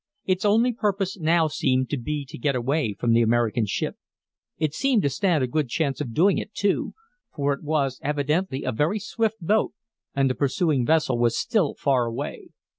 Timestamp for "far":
11.75-12.07